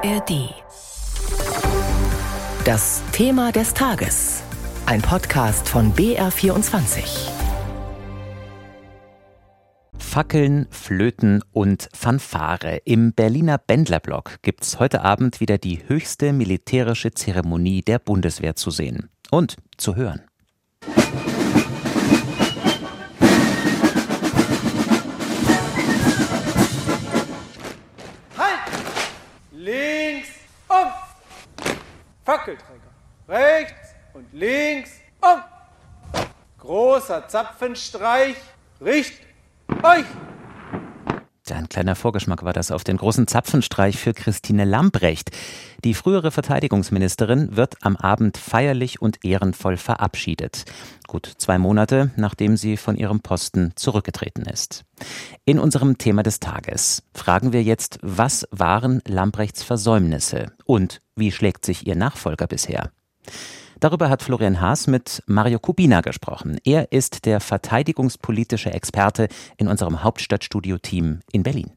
ARD. 0.00 0.54
Das 2.64 3.02
Thema 3.10 3.50
des 3.50 3.74
Tages. 3.74 4.44
Ein 4.86 5.02
Podcast 5.02 5.68
von 5.68 5.92
BR24. 5.92 7.28
Fackeln, 9.98 10.68
Flöten 10.70 11.42
und 11.50 11.88
Fanfare. 11.92 12.80
Im 12.84 13.12
Berliner 13.12 13.58
Bändlerblock 13.58 14.40
gibt 14.42 14.62
es 14.62 14.78
heute 14.78 15.02
Abend 15.02 15.40
wieder 15.40 15.58
die 15.58 15.88
höchste 15.88 16.32
militärische 16.32 17.10
Zeremonie 17.10 17.82
der 17.82 17.98
Bundeswehr 17.98 18.54
zu 18.54 18.70
sehen 18.70 19.10
und 19.32 19.56
zu 19.78 19.96
hören. 19.96 20.27
Fackelträger 32.28 32.90
rechts 33.26 33.94
und 34.12 34.30
links 34.34 35.00
um. 35.22 35.42
Großer 36.58 37.26
Zapfenstreich 37.26 38.36
richtet 38.82 39.26
euch. 39.82 40.04
Ein 41.52 41.68
kleiner 41.68 41.94
Vorgeschmack 41.94 42.42
war 42.42 42.52
das 42.52 42.70
auf 42.70 42.84
den 42.84 42.96
großen 42.96 43.26
Zapfenstreich 43.26 43.98
für 43.98 44.14
Christine 44.14 44.64
Lambrecht. 44.64 45.30
Die 45.84 45.94
frühere 45.94 46.30
Verteidigungsministerin 46.30 47.56
wird 47.56 47.76
am 47.82 47.96
Abend 47.96 48.36
feierlich 48.36 49.00
und 49.00 49.24
ehrenvoll 49.24 49.76
verabschiedet. 49.76 50.64
Gut 51.06 51.32
zwei 51.38 51.58
Monate, 51.58 52.10
nachdem 52.16 52.56
sie 52.56 52.76
von 52.76 52.96
ihrem 52.96 53.20
Posten 53.20 53.72
zurückgetreten 53.76 54.44
ist. 54.44 54.84
In 55.44 55.58
unserem 55.58 55.98
Thema 55.98 56.22
des 56.22 56.40
Tages 56.40 57.02
fragen 57.14 57.52
wir 57.52 57.62
jetzt, 57.62 57.98
was 58.02 58.46
waren 58.50 59.00
Lambrechts 59.06 59.62
Versäumnisse 59.62 60.52
und 60.64 61.00
wie 61.16 61.32
schlägt 61.32 61.64
sich 61.64 61.86
ihr 61.86 61.96
Nachfolger 61.96 62.46
bisher? 62.46 62.90
Darüber 63.80 64.10
hat 64.10 64.22
Florian 64.22 64.60
Haas 64.60 64.88
mit 64.88 65.22
Mario 65.26 65.60
Kubina 65.60 66.00
gesprochen. 66.00 66.58
Er 66.64 66.90
ist 66.90 67.26
der 67.26 67.40
verteidigungspolitische 67.40 68.72
Experte 68.72 69.28
in 69.56 69.68
unserem 69.68 70.02
Hauptstadtstudio-Team 70.02 71.20
in 71.30 71.42
Berlin. 71.44 71.70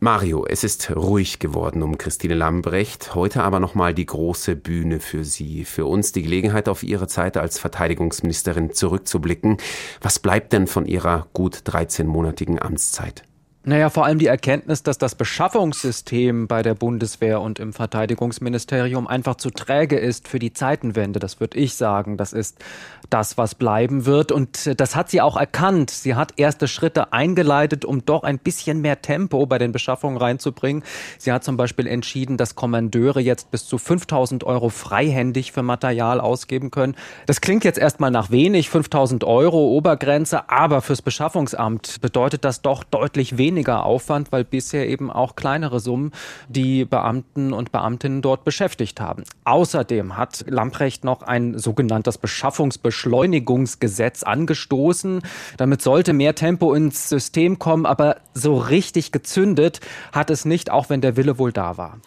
Mario, 0.00 0.46
es 0.46 0.62
ist 0.62 0.94
ruhig 0.94 1.40
geworden 1.40 1.82
um 1.82 1.98
Christine 1.98 2.34
Lambrecht. 2.34 3.16
Heute 3.16 3.42
aber 3.42 3.58
nochmal 3.58 3.94
die 3.94 4.06
große 4.06 4.54
Bühne 4.54 5.00
für 5.00 5.24
Sie. 5.24 5.64
Für 5.64 5.86
uns 5.86 6.12
die 6.12 6.22
Gelegenheit, 6.22 6.68
auf 6.68 6.82
Ihre 6.82 7.08
Zeit 7.08 7.36
als 7.36 7.58
Verteidigungsministerin 7.58 8.72
zurückzublicken. 8.72 9.56
Was 10.00 10.18
bleibt 10.20 10.52
denn 10.52 10.68
von 10.68 10.86
Ihrer 10.86 11.26
gut 11.32 11.62
13-monatigen 11.64 12.60
Amtszeit? 12.60 13.24
Naja, 13.64 13.90
vor 13.90 14.06
allem 14.06 14.18
die 14.18 14.28
Erkenntnis, 14.28 14.84
dass 14.84 14.98
das 14.98 15.16
Beschaffungssystem 15.16 16.46
bei 16.46 16.62
der 16.62 16.74
Bundeswehr 16.74 17.40
und 17.40 17.58
im 17.58 17.72
Verteidigungsministerium 17.72 19.08
einfach 19.08 19.34
zu 19.34 19.50
träge 19.50 19.98
ist 19.98 20.28
für 20.28 20.38
die 20.38 20.52
Zeitenwende. 20.52 21.18
Das 21.18 21.40
würde 21.40 21.58
ich 21.58 21.74
sagen. 21.74 22.16
Das 22.16 22.32
ist 22.32 22.64
das, 23.10 23.36
was 23.36 23.56
bleiben 23.56 24.06
wird. 24.06 24.30
Und 24.30 24.80
das 24.80 24.94
hat 24.94 25.10
sie 25.10 25.20
auch 25.20 25.36
erkannt. 25.36 25.90
Sie 25.90 26.14
hat 26.14 26.34
erste 26.36 26.68
Schritte 26.68 27.12
eingeleitet, 27.12 27.84
um 27.84 28.04
doch 28.04 28.22
ein 28.22 28.38
bisschen 28.38 28.80
mehr 28.80 29.02
Tempo 29.02 29.44
bei 29.44 29.58
den 29.58 29.72
Beschaffungen 29.72 30.18
reinzubringen. 30.18 30.84
Sie 31.18 31.32
hat 31.32 31.42
zum 31.42 31.56
Beispiel 31.56 31.88
entschieden, 31.88 32.36
dass 32.36 32.54
Kommandeure 32.54 33.20
jetzt 33.20 33.50
bis 33.50 33.66
zu 33.66 33.76
5000 33.76 34.44
Euro 34.44 34.68
freihändig 34.68 35.50
für 35.50 35.64
Material 35.64 36.20
ausgeben 36.20 36.70
können. 36.70 36.94
Das 37.26 37.40
klingt 37.40 37.64
jetzt 37.64 37.78
erstmal 37.78 38.12
nach 38.12 38.30
wenig, 38.30 38.70
5000 38.70 39.24
Euro 39.24 39.76
Obergrenze, 39.76 40.48
aber 40.48 40.80
fürs 40.80 41.02
Beschaffungsamt 41.02 42.00
bedeutet 42.00 42.44
das 42.44 42.62
doch 42.62 42.84
deutlich 42.84 43.36
weniger 43.36 43.47
weniger 43.48 43.86
Aufwand, 43.86 44.30
weil 44.30 44.44
bisher 44.44 44.86
eben 44.88 45.10
auch 45.10 45.34
kleinere 45.34 45.80
Summen 45.80 46.12
die 46.48 46.84
Beamten 46.84 47.54
und 47.54 47.72
Beamtinnen 47.72 48.20
dort 48.20 48.44
beschäftigt 48.44 49.00
haben. 49.00 49.22
Außerdem 49.44 50.18
hat 50.18 50.44
Lamprecht 50.46 51.02
noch 51.02 51.22
ein 51.22 51.58
sogenanntes 51.58 52.18
Beschaffungsbeschleunigungsgesetz 52.18 54.22
angestoßen. 54.22 55.22
Damit 55.56 55.80
sollte 55.80 56.12
mehr 56.12 56.34
Tempo 56.34 56.74
ins 56.74 57.08
System 57.08 57.58
kommen, 57.58 57.86
aber 57.86 58.18
so 58.34 58.58
richtig 58.58 59.12
gezündet 59.12 59.80
hat 60.12 60.28
es 60.28 60.44
nicht, 60.44 60.70
auch 60.70 60.90
wenn 60.90 61.00
der 61.00 61.16
Wille 61.16 61.38
wohl 61.38 61.52
da 61.52 61.78
war. 61.78 62.00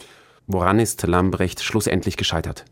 Woran 0.45 0.77
ist 0.77 1.01
Lambrecht 1.07 1.63
schlussendlich 1.63 2.17
gescheitert? 2.17 2.65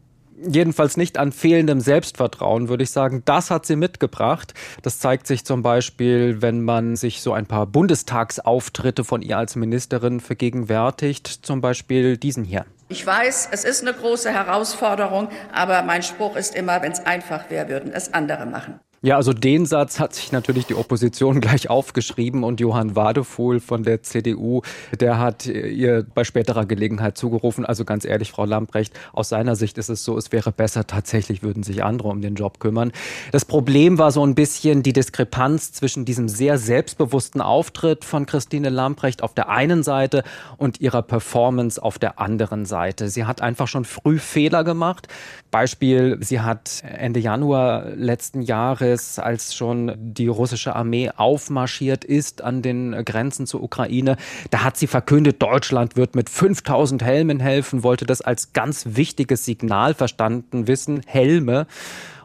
Jedenfalls 0.48 0.98
nicht 0.98 1.18
an 1.18 1.32
fehlendem 1.32 1.80
Selbstvertrauen, 1.80 2.70
würde 2.70 2.84
ich 2.84 2.92
sagen. 2.92 3.24
Das 3.26 3.52
hat 3.52 3.66
sie 3.66 3.76
mitgebracht. 3.76 4.54
Das 4.82 5.00
zeigt 5.00 5.28
sich 5.28 5.46
zum 5.46 5.62
Beispiel, 5.64 6.42
wenn 6.42 6.62
man 6.62 6.96
sich 6.96 7.22
so 7.22 7.34
ein 7.34 7.46
paar 7.46 7.66
Bundestagsauftritte 7.66 9.04
von 9.04 9.22
ihr 9.22 9.38
als 9.38 9.56
Ministerin 9.56 10.20
vergegenwärtigt, 10.20 11.28
zum 11.28 11.62
Beispiel 11.62 12.18
diesen 12.18 12.44
hier. 12.44 12.66
Ich 12.88 13.06
weiß, 13.06 13.50
es 13.52 13.66
ist 13.66 13.82
eine 13.82 13.94
große 13.94 14.32
Herausforderung, 14.32 15.30
aber 15.54 15.84
mein 15.84 16.02
Spruch 16.02 16.36
ist 16.36 16.56
immer, 16.56 16.82
wenn 16.82 16.92
es 16.92 17.06
einfach 17.06 17.50
wäre, 17.50 17.70
würden 17.70 17.92
es 17.94 18.14
andere 18.14 18.48
machen. 18.48 18.80
Ja, 19.02 19.16
also 19.16 19.32
den 19.32 19.66
Satz 19.66 19.98
hat 20.02 20.14
sich 20.14 20.34
natürlich 20.34 20.66
die 20.66 20.76
Opposition 20.76 21.40
gleich 21.42 21.70
aufgeschrieben 21.70 22.44
und 22.44 22.60
Johann 22.60 22.98
Wadefuhl 22.98 23.62
von 23.62 23.84
der 23.84 24.04
CDU, 24.04 24.62
der 25.00 25.18
hat 25.18 25.46
ihr 25.46 26.06
bei 26.14 26.26
späterer 26.26 26.66
Gelegenheit 26.66 27.18
zugerufen, 27.18 27.66
also 27.66 27.86
ganz 27.86 28.04
ehrlich, 28.04 28.32
Frau 28.32 28.44
Lamprecht, 28.44 28.94
aus 29.14 29.30
seiner 29.30 29.56
Sicht 29.56 29.78
ist 29.78 29.88
es 29.88 30.04
so, 30.04 30.18
es 30.18 30.34
wäre 30.34 30.52
besser, 30.52 30.86
tatsächlich 30.86 31.44
würden 31.44 31.64
sich 31.64 31.82
andere 31.82 32.10
um 32.10 32.22
den 32.22 32.36
Job 32.36 32.60
kümmern. 32.60 32.92
Das 33.32 33.46
Problem 33.46 33.98
war 34.00 34.12
so 34.12 34.26
ein 34.26 34.36
bisschen 34.36 34.84
die 34.84 34.92
Diskrepanz 34.92 35.72
zwischen 35.72 36.04
diesem 36.04 36.28
sehr 36.28 36.58
selbstbewussten 36.58 37.40
Auftritt 37.40 38.04
von 38.04 38.26
Christine 38.26 38.68
Lamprecht 38.68 39.24
auf 39.24 39.34
der 39.34 39.48
einen 39.48 39.82
Seite 39.82 40.24
und 40.58 40.82
ihrer 40.82 41.04
Performance 41.04 41.82
auf 41.82 42.00
der 42.00 42.20
anderen 42.20 42.66
Seite. 42.66 43.08
Sie 43.08 43.24
hat 43.24 43.42
einfach 43.42 43.70
schon 43.70 43.86
früh 43.86 44.20
Fehler 44.20 44.66
gemacht. 44.66 45.08
Beispiel, 45.52 46.18
sie 46.20 46.42
hat 46.42 46.84
Ende 46.84 47.22
Januar 47.22 47.86
letzten 47.96 48.42
Jahres 48.42 48.89
Jahres, 48.90 49.20
als 49.20 49.56
schon 49.56 49.94
die 49.98 50.28
russische 50.28 50.76
Armee 50.76 51.12
aufmarschiert 51.16 52.04
ist 52.04 52.42
an 52.42 52.62
den 52.62 52.92
Grenzen 53.06 53.46
zur 53.46 53.64
Ukraine. 53.64 54.18
Da 54.50 54.64
hat 54.64 54.78
sie 54.78 54.88
verkündet, 54.88 55.42
Deutschland 55.42 55.96
wird 55.96 56.16
mit 56.16 56.30
5000 56.30 57.04
Helmen 57.04 57.40
helfen, 57.40 57.84
wollte 57.84 58.06
das 58.06 58.22
als 58.22 58.54
ganz 58.54 58.86
wichtiges 58.90 59.46
Signal 59.46 59.94
verstanden 59.94 60.68
wissen. 60.68 61.02
Helme. 61.06 61.68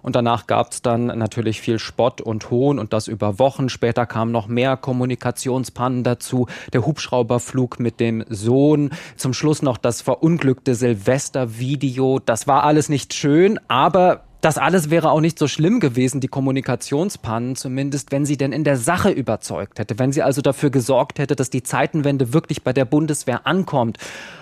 Und 0.03 0.17
danach 0.17 0.47
gab 0.47 0.73
es 0.73 0.83
dann 0.83 1.07
natürlich 1.07 1.63
viel 1.63 1.79
Spott 1.79 2.21
und 2.21 2.51
Hohn 2.51 2.79
und 2.79 2.93
das 2.93 3.09
über 3.09 3.39
Wochen. 3.39 3.71
Später 3.71 4.05
kamen 4.05 4.33
noch 4.33 4.49
mehr 4.49 4.77
Kommunikationspannen 4.77 6.05
dazu. 6.05 6.47
Der 6.75 6.85
Hubschrauberflug 6.85 7.81
mit 7.81 8.01
dem 8.01 8.23
Sohn. 8.29 8.91
Zum 9.17 9.33
Schluss 9.33 9.63
noch 9.63 9.79
das 9.79 10.03
verunglückte 10.03 10.75
Silvestervideo. 10.75 12.19
Das 12.19 12.47
war 12.47 12.65
alles 12.65 12.91
nicht 12.91 13.15
schön, 13.15 13.59
aber 13.67 14.25
das 14.45 14.59
alles 14.59 14.91
wäre 14.91 15.11
auch 15.11 15.21
nicht 15.21 15.39
so 15.39 15.49
schlimm 15.49 15.81
gewesen, 15.81 16.21
die 16.21 16.29
Kommunikationspannen 16.29 17.57
zumindest, 17.57 18.13
wenn 18.13 18.27
sie 18.27 18.37
denn 18.37 18.53
in 18.53 18.63
der 18.63 18.77
Sache 18.77 19.11
überzeugt 19.11 19.79
hätte, 19.79 19.99
wenn 19.99 20.13
sie 20.13 20.23
also 20.23 20.43
dafür 20.43 20.69
gesorgt 20.69 21.19
hätte, 21.19 21.35
dass 21.35 21.49
die 21.49 21.63
Zeitenwende 21.63 22.35
wirklich 22.35 22.63
bei 22.63 22.75
der 22.75 22.85
Bundeswehr 22.85 23.47
ankommt. 23.47 23.97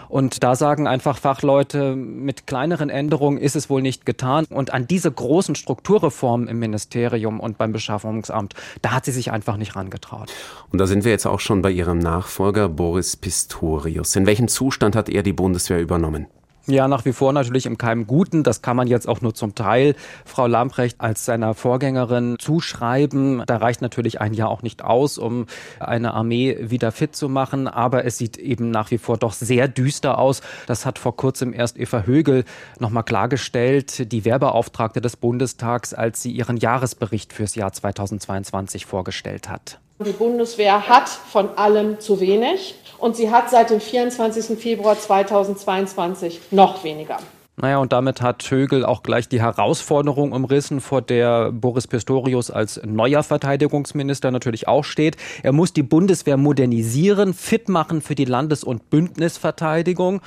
Und 0.08 0.42
da 0.42 0.56
sagen 0.56 0.88
einfach 0.88 1.18
Fachleute, 1.18 1.94
mit 1.94 2.48
kleineren 2.48 2.90
Änderungen 2.90 3.38
ist 3.38 3.54
es 3.54 3.70
wohl 3.70 3.80
nicht 3.80 4.04
getan. 4.04 4.44
Und 4.50 4.74
an 4.74 4.88
diese 4.88 5.10
großen 5.10 5.54
Strukturreformen 5.54 6.48
im 6.48 6.58
Ministerium 6.58 7.38
und 7.38 7.56
beim 7.56 7.72
Beschaffungsamt, 7.72 8.54
da 8.82 8.90
hat 8.90 9.04
sie 9.04 9.12
sich 9.12 9.30
einfach 9.30 9.56
nicht 9.56 9.76
rangetraut. 9.76 10.32
Und 10.70 10.80
da 10.80 10.86
sind 10.86 11.04
wir 11.04 11.12
jetzt 11.12 11.26
auch 11.26 11.40
schon 11.40 11.62
bei 11.62 11.70
Ihrem 11.70 11.98
Nachfolger 11.98 12.68
Boris 12.68 13.16
Pistorius. 13.16 14.16
In 14.16 14.26
welchem 14.26 14.48
Zustand 14.48 14.96
hat 14.96 15.08
er 15.08 15.22
die 15.22 15.32
Bundeswehr 15.32 15.80
übernommen? 15.80 16.26
Ja, 16.66 16.86
nach 16.86 17.04
wie 17.04 17.12
vor 17.12 17.32
natürlich 17.32 17.66
im 17.66 17.76
Keim 17.76 18.06
Guten. 18.06 18.44
Das 18.44 18.62
kann 18.62 18.76
man 18.76 18.86
jetzt 18.86 19.08
auch 19.08 19.20
nur 19.20 19.34
zum 19.34 19.56
Teil 19.56 19.96
Frau 20.24 20.46
Lamprecht 20.46 21.00
als 21.00 21.24
seiner 21.24 21.54
Vorgängerin 21.54 22.36
zuschreiben. 22.38 23.42
Da 23.46 23.56
reicht 23.56 23.82
natürlich 23.82 24.20
ein 24.20 24.32
Jahr 24.32 24.48
auch 24.48 24.62
nicht 24.62 24.84
aus, 24.84 25.18
um 25.18 25.46
eine 25.80 26.14
Armee 26.14 26.56
wieder 26.60 26.92
fit 26.92 27.16
zu 27.16 27.28
machen. 27.28 27.66
Aber 27.66 28.04
es 28.04 28.16
sieht 28.16 28.36
eben 28.36 28.70
nach 28.70 28.92
wie 28.92 28.98
vor 28.98 29.18
doch 29.18 29.32
sehr 29.32 29.66
düster 29.66 30.18
aus. 30.18 30.40
Das 30.68 30.86
hat 30.86 31.00
vor 31.00 31.16
kurzem 31.16 31.52
erst 31.52 31.80
Eva 31.80 32.02
Högel 32.02 32.44
nochmal 32.78 33.02
klargestellt, 33.02 34.12
die 34.12 34.24
Wehrbeauftragte 34.24 35.00
des 35.00 35.16
Bundestags, 35.16 35.94
als 35.94 36.22
sie 36.22 36.30
ihren 36.30 36.58
Jahresbericht 36.58 37.32
fürs 37.32 37.56
Jahr 37.56 37.72
2022 37.72 38.86
vorgestellt 38.86 39.48
hat. 39.48 39.80
Die 40.04 40.12
Bundeswehr 40.12 40.88
hat 40.88 41.08
von 41.08 41.50
allem 41.56 42.00
zu 42.00 42.20
wenig 42.20 42.76
und 43.02 43.16
sie 43.16 43.32
hat 43.32 43.50
seit 43.50 43.70
dem 43.70 43.80
24. 43.80 44.56
Februar 44.56 44.96
2022 44.96 46.40
noch 46.52 46.84
weniger. 46.84 47.18
Naja, 47.56 47.78
und 47.78 47.92
damit 47.92 48.22
hat 48.22 48.50
Högel 48.50 48.82
auch 48.82 49.02
gleich 49.02 49.28
die 49.28 49.42
Herausforderung 49.42 50.32
umrissen, 50.32 50.80
vor 50.80 51.02
der 51.02 51.52
Boris 51.52 51.86
Pistorius 51.86 52.50
als 52.50 52.80
neuer 52.82 53.22
Verteidigungsminister 53.22 54.30
natürlich 54.30 54.68
auch 54.68 54.84
steht. 54.84 55.18
Er 55.42 55.52
muss 55.52 55.74
die 55.74 55.82
Bundeswehr 55.82 56.38
modernisieren, 56.38 57.34
fit 57.34 57.68
machen 57.68 58.00
für 58.00 58.14
die 58.14 58.24
Landes- 58.24 58.64
und 58.64 58.88
Bündnisverteidigung. 58.88 60.22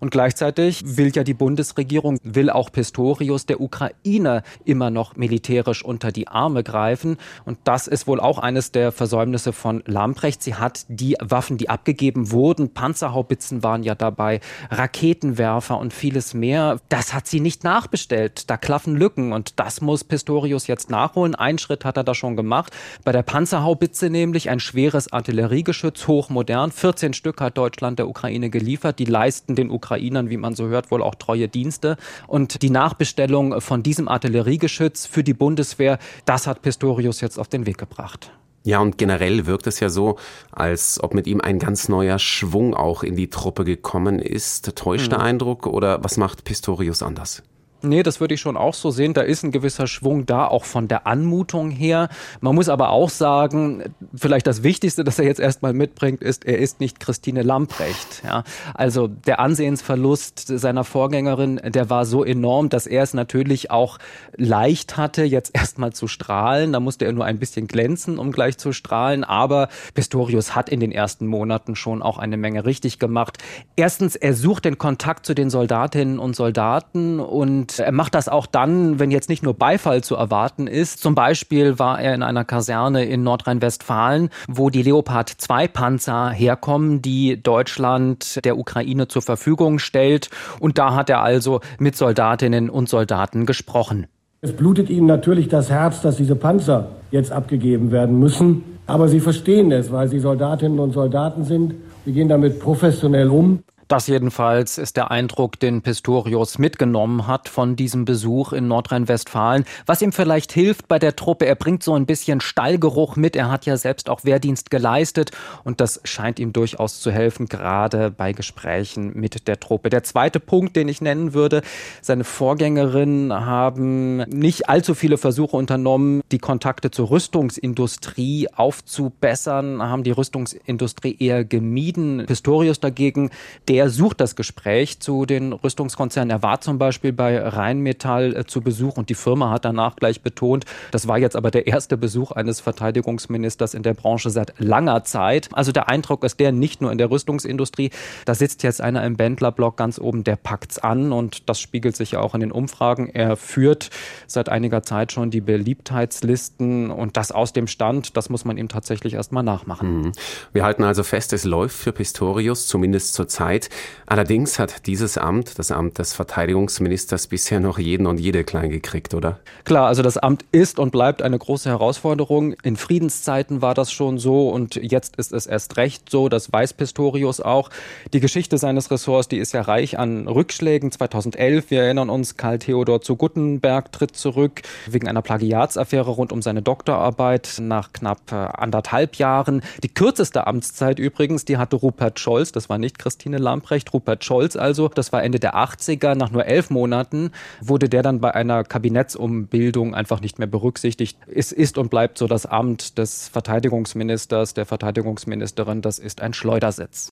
Und 0.00 0.10
gleichzeitig 0.10 0.96
will 0.96 1.10
ja 1.14 1.24
die 1.24 1.34
Bundesregierung, 1.34 2.18
will 2.22 2.50
auch 2.50 2.70
Pistorius 2.70 3.46
der 3.46 3.60
Ukraine 3.60 4.42
immer 4.64 4.90
noch 4.90 5.16
militärisch 5.16 5.84
unter 5.84 6.12
die 6.12 6.28
Arme 6.28 6.62
greifen. 6.62 7.16
Und 7.44 7.58
das 7.64 7.86
ist 7.86 8.06
wohl 8.06 8.20
auch 8.20 8.38
eines 8.38 8.70
der 8.72 8.92
Versäumnisse 8.92 9.52
von 9.52 9.82
Lamprecht. 9.86 10.42
Sie 10.42 10.54
hat 10.54 10.84
die 10.88 11.16
Waffen, 11.20 11.58
die 11.58 11.68
abgegeben 11.68 12.30
wurden, 12.30 12.74
Panzerhaubitzen 12.74 13.62
waren 13.62 13.82
ja 13.82 13.94
dabei, 13.94 14.40
Raketenwerfer 14.70 15.78
und 15.78 15.92
vieles 15.92 16.34
mehr. 16.34 16.77
Das 16.88 17.14
hat 17.14 17.26
sie 17.26 17.40
nicht 17.40 17.64
nachbestellt. 17.64 18.50
Da 18.50 18.56
klaffen 18.56 18.96
Lücken 18.96 19.32
und 19.32 19.58
das 19.58 19.80
muss 19.80 20.04
Pistorius 20.04 20.66
jetzt 20.66 20.90
nachholen. 20.90 21.34
Ein 21.34 21.58
Schritt 21.58 21.84
hat 21.84 21.96
er 21.96 22.04
da 22.04 22.14
schon 22.14 22.36
gemacht. 22.36 22.72
Bei 23.04 23.12
der 23.12 23.22
Panzerhaubitze 23.22 24.10
nämlich 24.10 24.50
ein 24.50 24.60
schweres 24.60 25.12
Artilleriegeschütz, 25.12 26.06
hochmodern. 26.06 26.72
14 26.72 27.12
Stück 27.12 27.40
hat 27.40 27.58
Deutschland 27.58 27.98
der 27.98 28.08
Ukraine 28.08 28.50
geliefert. 28.50 28.98
Die 28.98 29.04
leisten 29.04 29.54
den 29.54 29.70
Ukraine 29.70 29.88
Ukrainern, 29.88 30.30
wie 30.30 30.36
man 30.36 30.54
so 30.54 30.68
hört, 30.68 30.90
wohl 30.90 31.02
auch 31.02 31.14
treue 31.14 31.48
Dienste. 31.48 31.96
Und 32.26 32.62
die 32.62 32.70
Nachbestellung 32.70 33.60
von 33.60 33.82
diesem 33.82 34.08
Artilleriegeschütz 34.08 35.06
für 35.06 35.24
die 35.24 35.34
Bundeswehr, 35.34 35.98
das 36.24 36.46
hat 36.46 36.62
Pistorius 36.62 37.20
jetzt 37.20 37.38
auf 37.38 37.48
den 37.48 37.66
Weg 37.66 37.78
gebracht. 37.78 38.30
Ja, 38.68 38.80
und 38.80 38.98
generell 38.98 39.46
wirkt 39.46 39.66
es 39.66 39.80
ja 39.80 39.88
so, 39.88 40.18
als 40.52 41.02
ob 41.02 41.14
mit 41.14 41.26
ihm 41.26 41.40
ein 41.40 41.58
ganz 41.58 41.88
neuer 41.88 42.18
Schwung 42.18 42.74
auch 42.74 43.02
in 43.02 43.16
die 43.16 43.30
Truppe 43.30 43.64
gekommen 43.64 44.18
ist. 44.18 44.76
Täuscht 44.76 45.10
der 45.10 45.20
mhm. 45.20 45.24
Eindruck 45.24 45.66
oder 45.66 46.04
was 46.04 46.18
macht 46.18 46.44
Pistorius 46.44 47.02
anders? 47.02 47.42
Nee, 47.80 48.02
das 48.02 48.20
würde 48.20 48.34
ich 48.34 48.40
schon 48.40 48.56
auch 48.56 48.74
so 48.74 48.90
sehen. 48.90 49.14
Da 49.14 49.20
ist 49.20 49.44
ein 49.44 49.52
gewisser 49.52 49.86
Schwung 49.86 50.26
da, 50.26 50.46
auch 50.46 50.64
von 50.64 50.88
der 50.88 51.06
Anmutung 51.06 51.70
her. 51.70 52.08
Man 52.40 52.56
muss 52.56 52.68
aber 52.68 52.90
auch 52.90 53.08
sagen, 53.08 53.94
vielleicht 54.14 54.48
das 54.48 54.64
Wichtigste, 54.64 55.04
das 55.04 55.18
er 55.18 55.26
jetzt 55.26 55.38
erstmal 55.38 55.72
mitbringt, 55.72 56.20
ist, 56.20 56.44
er 56.44 56.58
ist 56.58 56.80
nicht 56.80 56.98
Christine 56.98 57.42
Lamprecht. 57.42 58.22
Ja, 58.24 58.42
also 58.74 59.06
der 59.06 59.38
Ansehensverlust 59.38 60.58
seiner 60.58 60.82
Vorgängerin, 60.82 61.60
der 61.64 61.88
war 61.88 62.04
so 62.04 62.24
enorm, 62.24 62.68
dass 62.68 62.88
er 62.88 63.04
es 63.04 63.14
natürlich 63.14 63.70
auch 63.70 63.98
leicht 64.36 64.96
hatte, 64.96 65.22
jetzt 65.22 65.54
erstmal 65.54 65.92
zu 65.92 66.08
strahlen. 66.08 66.72
Da 66.72 66.80
musste 66.80 67.04
er 67.04 67.12
nur 67.12 67.26
ein 67.26 67.38
bisschen 67.38 67.68
glänzen, 67.68 68.18
um 68.18 68.32
gleich 68.32 68.58
zu 68.58 68.72
strahlen. 68.72 69.22
Aber 69.22 69.68
Pistorius 69.94 70.56
hat 70.56 70.68
in 70.68 70.80
den 70.80 70.90
ersten 70.90 71.26
Monaten 71.28 71.76
schon 71.76 72.02
auch 72.02 72.18
eine 72.18 72.36
Menge 72.36 72.64
richtig 72.64 72.98
gemacht. 72.98 73.38
Erstens, 73.76 74.16
er 74.16 74.34
sucht 74.34 74.64
den 74.64 74.78
Kontakt 74.78 75.26
zu 75.26 75.34
den 75.34 75.48
Soldatinnen 75.48 76.18
und 76.18 76.34
Soldaten 76.34 77.20
und 77.20 77.67
und 77.68 77.78
er 77.78 77.92
macht 77.92 78.14
das 78.14 78.28
auch 78.28 78.46
dann, 78.46 78.98
wenn 78.98 79.10
jetzt 79.10 79.28
nicht 79.28 79.42
nur 79.42 79.54
Beifall 79.54 80.02
zu 80.02 80.14
erwarten 80.14 80.66
ist. 80.66 81.00
Zum 81.00 81.14
Beispiel 81.14 81.78
war 81.78 82.00
er 82.00 82.14
in 82.14 82.22
einer 82.22 82.44
Kaserne 82.44 83.04
in 83.04 83.22
Nordrhein-Westfalen, 83.22 84.30
wo 84.48 84.70
die 84.70 84.82
Leopard 84.82 85.28
2 85.28 85.68
Panzer 85.68 86.30
herkommen, 86.30 87.02
die 87.02 87.42
Deutschland 87.42 88.44
der 88.44 88.58
Ukraine 88.58 89.08
zur 89.08 89.22
Verfügung 89.22 89.78
stellt. 89.78 90.30
Und 90.60 90.78
da 90.78 90.94
hat 90.94 91.10
er 91.10 91.22
also 91.22 91.60
mit 91.78 91.96
Soldatinnen 91.96 92.70
und 92.70 92.88
Soldaten 92.88 93.44
gesprochen. 93.44 94.06
Es 94.40 94.52
blutet 94.52 94.88
ihnen 94.88 95.06
natürlich 95.06 95.48
das 95.48 95.68
Herz, 95.68 96.00
dass 96.00 96.16
diese 96.16 96.36
Panzer 96.36 96.88
jetzt 97.10 97.32
abgegeben 97.32 97.90
werden 97.90 98.18
müssen. 98.18 98.62
Aber 98.86 99.08
sie 99.08 99.20
verstehen 99.20 99.72
es, 99.72 99.92
weil 99.92 100.08
sie 100.08 100.20
Soldatinnen 100.20 100.78
und 100.78 100.92
Soldaten 100.92 101.44
sind. 101.44 101.74
Sie 102.06 102.12
gehen 102.12 102.28
damit 102.28 102.60
professionell 102.60 103.28
um. 103.28 103.62
Das 103.88 104.06
jedenfalls 104.06 104.76
ist 104.76 104.98
der 104.98 105.10
Eindruck, 105.10 105.58
den 105.58 105.80
Pistorius 105.80 106.58
mitgenommen 106.58 107.26
hat 107.26 107.48
von 107.48 107.74
diesem 107.74 108.04
Besuch 108.04 108.52
in 108.52 108.68
Nordrhein-Westfalen. 108.68 109.64
Was 109.86 110.02
ihm 110.02 110.12
vielleicht 110.12 110.52
hilft 110.52 110.88
bei 110.88 110.98
der 110.98 111.16
Truppe, 111.16 111.46
er 111.46 111.54
bringt 111.54 111.82
so 111.82 111.94
ein 111.94 112.04
bisschen 112.04 112.42
Stallgeruch 112.42 113.16
mit. 113.16 113.34
Er 113.34 113.50
hat 113.50 113.64
ja 113.64 113.78
selbst 113.78 114.10
auch 114.10 114.24
Wehrdienst 114.24 114.70
geleistet 114.70 115.30
und 115.64 115.80
das 115.80 116.02
scheint 116.04 116.38
ihm 116.38 116.52
durchaus 116.52 117.00
zu 117.00 117.10
helfen, 117.10 117.46
gerade 117.46 118.10
bei 118.10 118.34
Gesprächen 118.34 119.18
mit 119.18 119.48
der 119.48 119.58
Truppe. 119.58 119.88
Der 119.88 120.02
zweite 120.02 120.38
Punkt, 120.38 120.76
den 120.76 120.88
ich 120.88 121.00
nennen 121.00 121.32
würde, 121.32 121.62
seine 122.02 122.24
Vorgängerinnen 122.24 123.32
haben 123.32 124.18
nicht 124.24 124.68
allzu 124.68 124.94
viele 124.94 125.16
Versuche 125.16 125.56
unternommen, 125.56 126.20
die 126.30 126.38
Kontakte 126.38 126.90
zur 126.90 127.10
Rüstungsindustrie 127.10 128.48
aufzubessern, 128.54 129.82
haben 129.82 130.02
die 130.02 130.10
Rüstungsindustrie 130.10 131.16
eher 131.18 131.42
gemieden. 131.46 132.24
Pistorius 132.26 132.80
dagegen, 132.80 133.30
der 133.66 133.77
er 133.78 133.90
sucht 133.90 134.20
das 134.20 134.36
Gespräch 134.36 135.00
zu 135.00 135.24
den 135.24 135.52
Rüstungskonzernen. 135.52 136.30
Er 136.30 136.42
war 136.42 136.60
zum 136.60 136.78
Beispiel 136.78 137.12
bei 137.12 137.38
Rheinmetall 137.38 138.36
äh, 138.36 138.44
zu 138.44 138.60
Besuch 138.60 138.96
und 138.96 139.08
die 139.08 139.14
Firma 139.14 139.50
hat 139.50 139.64
danach 139.64 139.96
gleich 139.96 140.20
betont, 140.20 140.64
das 140.90 141.08
war 141.08 141.18
jetzt 141.18 141.36
aber 141.36 141.50
der 141.50 141.66
erste 141.66 141.96
Besuch 141.96 142.32
eines 142.32 142.60
Verteidigungsministers 142.60 143.74
in 143.74 143.82
der 143.82 143.94
Branche 143.94 144.30
seit 144.30 144.54
langer 144.58 145.04
Zeit. 145.04 145.48
Also 145.52 145.72
der 145.72 145.88
Eindruck 145.88 146.24
ist 146.24 146.40
der 146.40 146.52
nicht 146.52 146.80
nur 146.80 146.92
in 146.92 146.98
der 146.98 147.10
Rüstungsindustrie. 147.10 147.90
Da 148.24 148.34
sitzt 148.34 148.62
jetzt 148.62 148.80
einer 148.80 149.04
im 149.04 149.16
Bändlerblock 149.16 149.76
ganz 149.76 149.98
oben, 149.98 150.24
der 150.24 150.36
packt's 150.36 150.78
an 150.78 151.12
und 151.12 151.48
das 151.48 151.60
spiegelt 151.60 151.96
sich 151.96 152.12
ja 152.12 152.20
auch 152.20 152.34
in 152.34 152.40
den 152.40 152.52
Umfragen. 152.52 153.08
Er 153.08 153.36
führt 153.36 153.90
seit 154.26 154.48
einiger 154.48 154.82
Zeit 154.82 155.12
schon 155.12 155.30
die 155.30 155.40
Beliebtheitslisten 155.40 156.90
und 156.90 157.16
das 157.16 157.32
aus 157.32 157.52
dem 157.52 157.66
Stand, 157.66 158.16
das 158.16 158.28
muss 158.28 158.44
man 158.44 158.58
ihm 158.58 158.68
tatsächlich 158.68 159.14
erstmal 159.14 159.42
nachmachen. 159.42 160.00
Mhm. 160.00 160.12
Wir 160.52 160.64
halten 160.64 160.84
also 160.84 161.02
fest, 161.02 161.32
es 161.32 161.44
läuft 161.44 161.76
für 161.76 161.92
Pistorius, 161.92 162.66
zumindest 162.66 163.14
zur 163.14 163.28
Zeit. 163.28 163.67
Allerdings 164.06 164.58
hat 164.58 164.86
dieses 164.86 165.18
Amt, 165.18 165.58
das 165.58 165.70
Amt 165.70 165.98
des 165.98 166.14
Verteidigungsministers, 166.14 167.26
bisher 167.26 167.60
noch 167.60 167.78
jeden 167.78 168.06
und 168.06 168.18
jede 168.18 168.42
klein 168.42 168.70
gekriegt, 168.70 169.12
oder? 169.12 169.38
Klar, 169.64 169.86
also 169.86 170.02
das 170.02 170.16
Amt 170.16 170.44
ist 170.50 170.78
und 170.78 170.92
bleibt 170.92 171.20
eine 171.20 171.38
große 171.38 171.68
Herausforderung. 171.68 172.54
In 172.62 172.76
Friedenszeiten 172.76 173.60
war 173.60 173.74
das 173.74 173.92
schon 173.92 174.18
so 174.18 174.48
und 174.48 174.76
jetzt 174.76 175.16
ist 175.16 175.32
es 175.32 175.46
erst 175.46 175.76
recht 175.76 176.08
so. 176.10 176.28
Das 176.28 176.50
weiß 176.50 176.72
Pistorius 176.72 177.40
auch. 177.40 177.70
Die 178.12 178.20
Geschichte 178.20 178.56
seines 178.56 178.90
Ressorts, 178.90 179.28
die 179.28 179.38
ist 179.38 179.52
ja 179.52 179.60
reich 179.60 179.98
an 179.98 180.26
Rückschlägen. 180.26 180.90
2011, 180.90 181.70
wir 181.70 181.82
erinnern 181.82 182.08
uns, 182.08 182.36
Karl 182.36 182.58
Theodor 182.58 183.02
zu 183.02 183.16
Guttenberg 183.16 183.92
tritt 183.92 184.16
zurück 184.16 184.62
wegen 184.86 185.06
einer 185.06 185.22
Plagiatsaffäre 185.22 186.10
rund 186.10 186.32
um 186.32 186.40
seine 186.40 186.62
Doktorarbeit 186.62 187.58
nach 187.60 187.92
knapp 187.92 188.32
äh, 188.32 188.34
anderthalb 188.34 189.16
Jahren. 189.16 189.62
Die 189.82 189.92
kürzeste 189.92 190.46
Amtszeit 190.46 190.98
übrigens, 190.98 191.44
die 191.44 191.58
hatte 191.58 191.76
Rupert 191.76 192.18
Scholz. 192.18 192.52
Das 192.52 192.68
war 192.68 192.78
nicht 192.78 192.98
Christine 192.98 193.38
Lamprecht, 193.58 193.92
Rupert 193.92 194.24
Scholz 194.24 194.56
also. 194.56 194.88
Das 194.88 195.12
war 195.12 195.22
Ende 195.22 195.40
der 195.40 195.56
80er. 195.56 196.14
Nach 196.14 196.30
nur 196.30 196.46
elf 196.46 196.70
Monaten 196.70 197.32
wurde 197.60 197.88
der 197.88 198.02
dann 198.02 198.20
bei 198.20 198.34
einer 198.34 198.62
Kabinettsumbildung 198.62 199.94
einfach 199.94 200.20
nicht 200.20 200.38
mehr 200.38 200.46
berücksichtigt. 200.46 201.18
Es 201.26 201.50
ist 201.50 201.76
und 201.76 201.90
bleibt 201.90 202.18
so 202.18 202.28
das 202.28 202.46
Amt 202.46 202.98
des 202.98 203.28
Verteidigungsministers, 203.28 204.54
der 204.54 204.64
Verteidigungsministerin. 204.64 205.82
Das 205.82 205.98
ist 205.98 206.20
ein 206.20 206.34
Schleudersitz. 206.34 207.10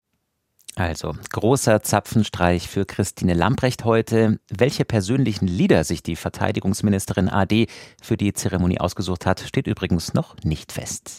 Also, 0.76 1.14
großer 1.32 1.82
Zapfenstreich 1.82 2.69
für 2.69 2.84
Christine 2.84 3.32
Lamprecht 3.34 3.84
heute. 3.84 4.38
Welche 4.50 4.84
persönlichen 4.84 5.48
Lieder 5.48 5.84
sich 5.84 6.02
die 6.02 6.16
Verteidigungsministerin 6.16 7.31
AD 7.31 7.66
für 8.02 8.16
die 8.16 8.34
Zeremonie 8.34 8.78
ausgesucht 8.78 9.25
hat, 9.25 9.40
steht 9.40 9.66
übrigens 9.66 10.12
noch 10.12 10.37
nicht 10.44 10.72
fest. 10.72 11.14